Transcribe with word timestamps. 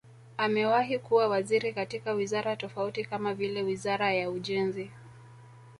Amewahi 0.37 0.99
kuwa 0.99 1.27
waziri 1.27 1.73
katika 1.73 2.11
wizara 2.11 2.55
tofauti 2.55 3.05
kama 3.05 3.33
vile 3.33 3.61
Wizara 3.61 4.13
ya 4.13 4.29
Ujenzi 4.29 4.91